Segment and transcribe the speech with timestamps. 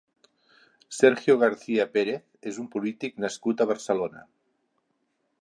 [0.99, 4.27] Sergio García Pérez és un polític nascut a Barcelona.